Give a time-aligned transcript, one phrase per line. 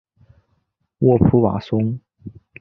[0.97, 1.99] 沃普瓦松。